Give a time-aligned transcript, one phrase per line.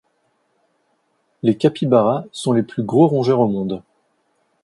[1.43, 3.83] Les capybaras sont les plus gros rongeurs au monde